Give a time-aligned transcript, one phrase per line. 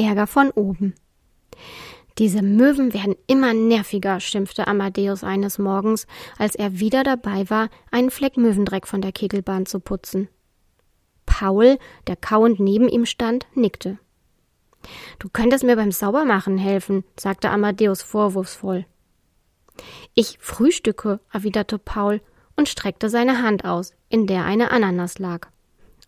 [0.00, 0.94] Ärger von oben
[2.18, 6.06] Diese Möwen werden immer nerviger, schimpfte Amadeus eines Morgens,
[6.38, 10.28] als er wieder dabei war, einen Fleck Möwendreck von der Kegelbahn zu putzen.
[11.26, 13.98] Paul, der kauend neben ihm stand, nickte.
[15.18, 18.86] Du könntest mir beim Saubermachen helfen, sagte Amadeus vorwurfsvoll.
[20.14, 22.20] Ich frühstücke, erwiderte Paul
[22.56, 25.48] und streckte seine Hand aus, in der eine Ananas lag.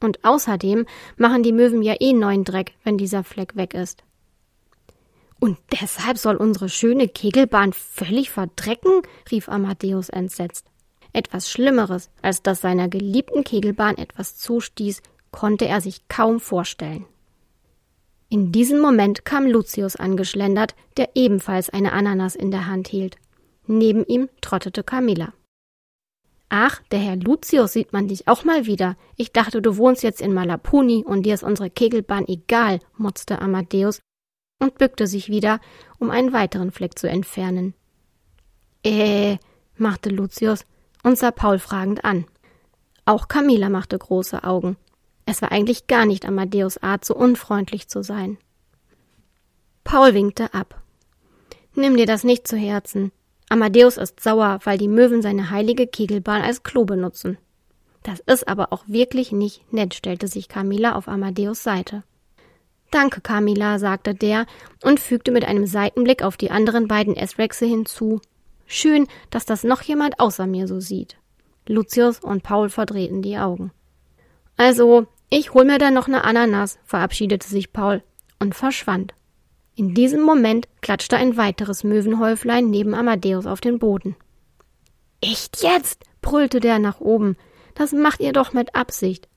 [0.00, 0.86] Und außerdem
[1.16, 4.02] machen die Möwen ja eh neuen Dreck, wenn dieser Fleck weg ist.
[5.38, 9.02] Und deshalb soll unsere schöne Kegelbahn völlig verdrecken?
[9.30, 10.66] rief Amadeus entsetzt.
[11.12, 17.06] Etwas Schlimmeres, als dass seiner geliebten Kegelbahn etwas zustieß, konnte er sich kaum vorstellen.
[18.28, 23.16] In diesem Moment kam Lucius angeschlendert, der ebenfalls eine Ananas in der Hand hielt.
[23.66, 25.32] Neben ihm trottete Camilla.
[26.52, 28.96] Ach, der Herr Lucius sieht man dich auch mal wieder.
[29.16, 34.00] Ich dachte, du wohnst jetzt in Malapuni und dir ist unsere Kegelbahn egal, motzte Amadeus
[34.58, 35.60] und bückte sich wieder,
[36.00, 37.74] um einen weiteren Fleck zu entfernen.
[38.84, 39.38] Äh,
[39.76, 40.66] machte Lucius
[41.04, 42.26] und sah Paul fragend an.
[43.04, 44.76] Auch Camilla machte große Augen.
[45.26, 48.38] Es war eigentlich gar nicht Amadeus Art, so unfreundlich zu sein.
[49.84, 50.82] Paul winkte ab.
[51.76, 53.12] Nimm dir das nicht zu Herzen.
[53.50, 57.36] Amadeus ist sauer, weil die Möwen seine heilige Kegelbahn als Klo benutzen.
[58.04, 62.04] Das ist aber auch wirklich nicht nett, stellte sich Camilla auf Amadeus Seite.
[62.92, 64.46] Danke, Camilla, sagte der
[64.84, 68.20] und fügte mit einem Seitenblick auf die anderen beiden Esrexe hinzu.
[68.66, 71.16] Schön, dass das noch jemand außer mir so sieht.
[71.66, 73.72] Lucius und Paul verdrehten die Augen.
[74.56, 78.02] Also, ich hol mir dann noch eine Ananas, verabschiedete sich Paul
[78.38, 79.12] und verschwand.
[79.76, 84.16] In diesem Moment klatschte ein weiteres Möwenhäuflein neben Amadeus auf den Boden.
[85.20, 86.04] Echt jetzt?
[86.22, 87.36] brüllte der nach oben.
[87.74, 89.28] Das macht ihr doch mit Absicht.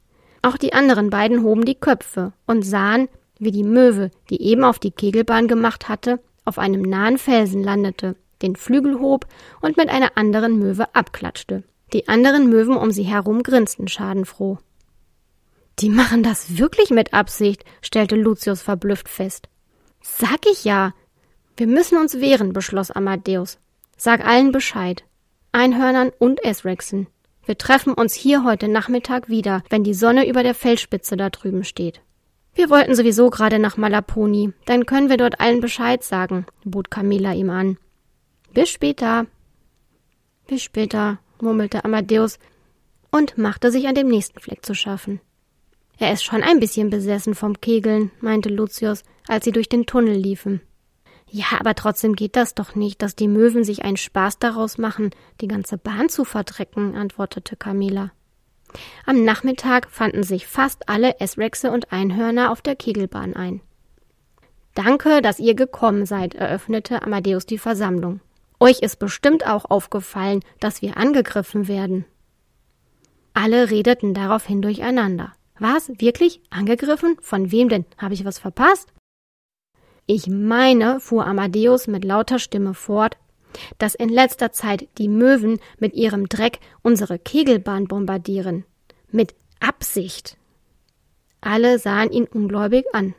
[0.42, 3.08] Auch die anderen beiden hoben die Köpfe und sahen,
[3.40, 8.16] wie die Möwe, die eben auf die Kegelbahn gemacht hatte, auf einem nahen Felsen landete,
[8.42, 9.26] den Flügel hob
[9.62, 11.64] und mit einer anderen Möwe abklatschte.
[11.94, 14.58] Die anderen Möwen um sie herum grinsten schadenfroh.
[15.80, 19.48] Die machen das wirklich mit Absicht, stellte Lucius verblüfft fest.
[20.04, 20.94] Sag ich ja.
[21.56, 23.58] Wir müssen uns wehren, beschloss Amadeus.
[23.96, 25.06] Sag allen Bescheid.
[25.54, 27.08] Einhörnern und Esrexen.
[27.46, 31.64] Wir treffen uns hier heute Nachmittag wieder, wenn die Sonne über der Felsspitze da drüben
[31.64, 32.02] steht.
[32.54, 37.34] Wir wollten sowieso gerade nach Malaponi, dann können wir dort allen Bescheid sagen, bot Camilla
[37.34, 37.78] ihm an.
[38.54, 39.26] Bis später.
[40.48, 42.40] Bis später, murmelte Amadeus
[43.10, 45.22] und machte sich an dem nächsten Fleck zu schaffen.
[45.98, 50.16] Er ist schon ein bisschen besessen vom Kegeln, meinte Lucius, als sie durch den Tunnel
[50.16, 50.62] liefen.
[51.30, 55.12] Ja, aber trotzdem geht das doch nicht, dass die Möwen sich einen Spaß daraus machen,
[55.42, 58.12] die ganze Bahn zu verdrecken, antwortete Camilla.
[59.06, 63.62] Am Nachmittag fanden sich fast alle Esrexe und Einhörner auf der Kegelbahn ein.
[64.76, 68.20] Danke, dass ihr gekommen seid, eröffnete Amadeus die Versammlung.
[68.60, 72.06] Euch ist bestimmt auch aufgefallen, dass wir angegriffen werden.
[73.34, 75.34] Alle redeten daraufhin durcheinander.
[75.64, 75.90] Was?
[75.98, 76.42] Wirklich?
[76.50, 77.16] Angegriffen?
[77.22, 77.86] Von wem denn?
[77.98, 78.92] Habe ich was verpasst?
[80.06, 83.16] Ich meine, fuhr Amadeus mit lauter Stimme fort,
[83.78, 88.66] dass in letzter Zeit die Möwen mit ihrem Dreck unsere Kegelbahn bombardieren.
[89.10, 90.36] Mit Absicht.
[91.40, 93.16] Alle sahen ihn ungläubig an.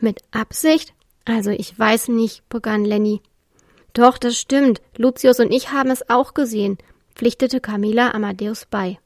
[0.00, 0.92] Mit Absicht?
[1.24, 3.22] Also ich weiß nicht, begann Lenny.
[3.92, 4.82] Doch, das stimmt.
[4.96, 6.78] Lucius und ich haben es auch gesehen,
[7.14, 8.98] pflichtete Camilla Amadeus bei.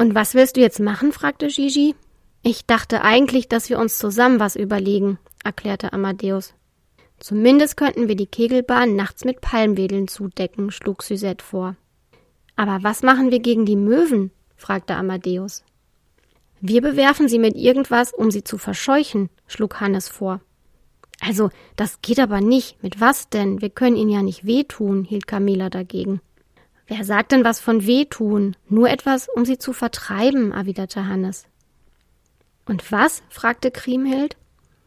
[0.00, 1.12] Und was willst du jetzt machen?
[1.12, 1.94] fragte Gigi.
[2.42, 6.54] Ich dachte eigentlich, dass wir uns zusammen was überlegen, erklärte Amadeus.
[7.18, 11.76] Zumindest könnten wir die Kegelbahn nachts mit Palmwedeln zudecken, schlug Suzette vor.
[12.56, 14.30] Aber was machen wir gegen die Möwen?
[14.56, 15.64] fragte Amadeus.
[16.62, 20.40] Wir bewerfen sie mit irgendwas, um sie zu verscheuchen, schlug Hannes vor.
[21.20, 22.82] Also, das geht aber nicht.
[22.82, 23.60] Mit was denn?
[23.60, 26.22] Wir können ihnen ja nicht wehtun, hielt Camilla dagegen.
[26.92, 28.56] Wer sagt denn was von wehtun?
[28.68, 31.46] Nur etwas, um sie zu vertreiben, erwiderte Hannes.
[32.66, 33.22] Und was?
[33.28, 34.36] fragte Kriemhild.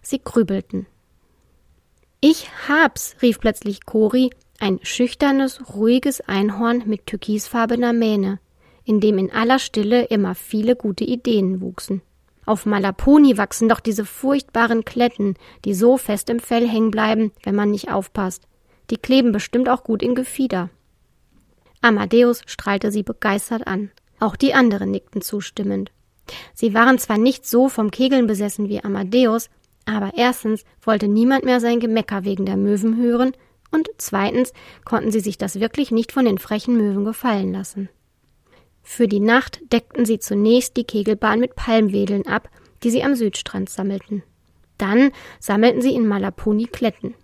[0.02, 0.86] Sie grübelten.
[2.20, 8.40] Ich hab's, rief plötzlich Cori, ein schüchternes, ruhiges Einhorn mit türkisfarbener Mähne,
[8.84, 12.02] in dem in aller Stille immer viele gute Ideen wuchsen.
[12.46, 17.56] Auf Malaponi wachsen doch diese furchtbaren Kletten, die so fest im Fell hängen bleiben, wenn
[17.56, 18.44] man nicht aufpasst.
[18.90, 20.70] Die kleben bestimmt auch gut in Gefieder.
[21.84, 23.92] Amadeus strahlte sie begeistert an.
[24.20, 25.92] Auch die anderen nickten zustimmend.
[26.54, 29.50] Sie waren zwar nicht so vom Kegeln besessen wie Amadeus,
[29.86, 33.34] aber erstens wollte niemand mehr sein Gemecker wegen der Möwen hören,
[33.72, 34.54] und zweitens
[34.86, 37.90] konnten sie sich das wirklich nicht von den frechen Möwen gefallen lassen.
[38.82, 42.50] Für die Nacht deckten sie zunächst die Kegelbahn mit Palmwedeln ab,
[42.84, 44.24] die sie am Südstrand sammelten.
[44.78, 47.16] Dann sammelten sie in Malapuni Kletten.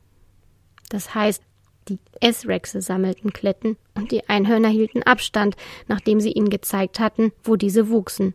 [0.89, 1.43] Das heißt,
[1.89, 5.55] die S-Rexe sammelten Kletten und die Einhörner hielten Abstand,
[5.87, 8.33] nachdem sie ihnen gezeigt hatten, wo diese wuchsen.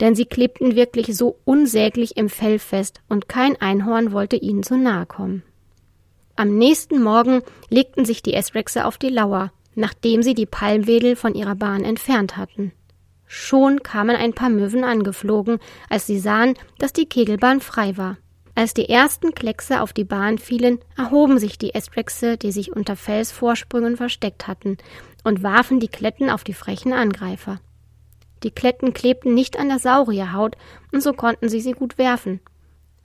[0.00, 4.76] Denn sie klebten wirklich so unsäglich im Fell fest und kein Einhorn wollte ihnen zu
[4.76, 5.42] nahe kommen.
[6.34, 11.34] Am nächsten Morgen legten sich die S-Rexe auf die Lauer nachdem sie die Palmwedel von
[11.34, 12.72] ihrer Bahn entfernt hatten.
[13.26, 18.16] Schon kamen ein paar Möwen angeflogen, als sie sahen, dass die Kegelbahn frei war.
[18.56, 22.96] Als die ersten Kleckse auf die Bahn fielen, erhoben sich die Estrechse, die sich unter
[22.96, 24.78] Felsvorsprüngen versteckt hatten,
[25.24, 27.60] und warfen die Kletten auf die frechen Angreifer.
[28.42, 30.56] Die Kletten klebten nicht an der Saurierhaut,
[30.90, 32.40] und so konnten sie sie gut werfen.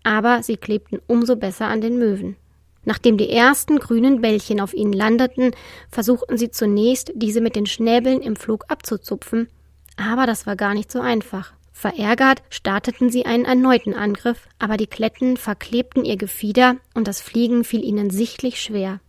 [0.04, 2.38] Aber sie klebten umso besser an den Möwen.
[2.86, 5.52] Nachdem die ersten grünen Bällchen auf ihnen landeten,
[5.90, 9.50] versuchten sie zunächst, diese mit den Schnäbeln im Flug abzuzupfen,
[9.98, 11.52] aber das war gar nicht so einfach.
[11.82, 17.64] Verärgert starteten sie einen erneuten Angriff, aber die Kletten verklebten ihr Gefieder und das Fliegen
[17.64, 19.00] fiel ihnen sichtlich schwer.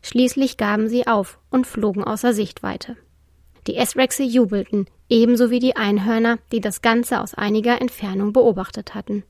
[0.00, 2.96] Schließlich gaben sie auf und flogen außer Sichtweite.
[3.66, 9.22] Die Esrexe jubelten, ebenso wie die Einhörner, die das Ganze aus einiger Entfernung beobachtet hatten.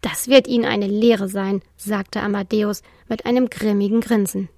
[0.00, 4.48] Das wird Ihnen eine Lehre sein, sagte Amadeus mit einem grimmigen Grinsen.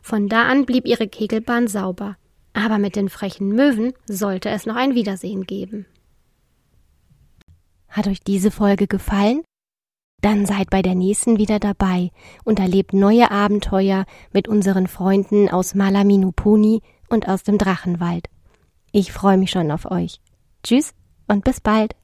[0.00, 2.16] Von da an blieb ihre Kegelbahn sauber,
[2.54, 5.84] aber mit den frechen Möwen sollte es noch ein Wiedersehen geben.
[7.94, 9.44] Hat euch diese Folge gefallen?
[10.20, 12.10] Dann seid bei der nächsten wieder dabei
[12.44, 18.28] und erlebt neue Abenteuer mit unseren Freunden aus Malaminupuni und aus dem Drachenwald.
[18.90, 20.20] Ich freue mich schon auf euch.
[20.64, 20.92] Tschüss
[21.28, 21.94] und bis bald.